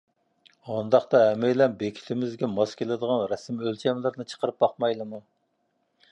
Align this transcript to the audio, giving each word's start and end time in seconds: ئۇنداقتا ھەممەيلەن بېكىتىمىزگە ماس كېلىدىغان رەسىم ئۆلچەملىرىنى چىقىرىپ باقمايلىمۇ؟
ئۇنداقتا 0.75 1.19
ھەممەيلەن 1.23 1.75
بېكىتىمىزگە 1.81 2.49
ماس 2.53 2.73
كېلىدىغان 2.79 3.21
رەسىم 3.33 3.59
ئۆلچەملىرىنى 3.65 4.25
چىقىرىپ 4.33 4.57
باقمايلىمۇ؟ 4.65 5.21